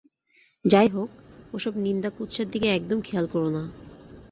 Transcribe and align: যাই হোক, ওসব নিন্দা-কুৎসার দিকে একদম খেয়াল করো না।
যাই 0.65 0.87
হোক, 0.87 1.11
ওসব 1.53 1.73
নিন্দা-কুৎসার 1.77 2.47
দিকে 2.49 2.67
একদম 2.69 2.99
খেয়াল 3.01 3.25
করো 3.27 3.49
না। 3.49 3.63